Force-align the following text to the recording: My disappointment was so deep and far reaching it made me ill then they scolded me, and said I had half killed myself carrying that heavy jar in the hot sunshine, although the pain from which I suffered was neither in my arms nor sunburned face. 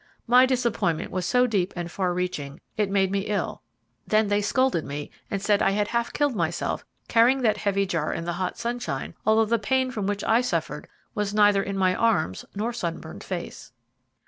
My 0.25 0.47
disappointment 0.47 1.11
was 1.11 1.27
so 1.27 1.45
deep 1.45 1.73
and 1.75 1.91
far 1.91 2.11
reaching 2.11 2.59
it 2.75 2.89
made 2.89 3.11
me 3.11 3.19
ill 3.27 3.61
then 4.07 4.29
they 4.29 4.41
scolded 4.41 4.83
me, 4.83 5.11
and 5.29 5.39
said 5.43 5.61
I 5.61 5.69
had 5.69 5.89
half 5.89 6.11
killed 6.11 6.35
myself 6.35 6.83
carrying 7.07 7.43
that 7.43 7.57
heavy 7.57 7.85
jar 7.85 8.11
in 8.11 8.25
the 8.25 8.33
hot 8.41 8.57
sunshine, 8.57 9.13
although 9.27 9.45
the 9.45 9.59
pain 9.59 9.91
from 9.91 10.07
which 10.07 10.23
I 10.23 10.41
suffered 10.41 10.87
was 11.13 11.35
neither 11.35 11.61
in 11.61 11.77
my 11.77 11.93
arms 11.93 12.45
nor 12.55 12.73
sunburned 12.73 13.23
face. 13.23 13.73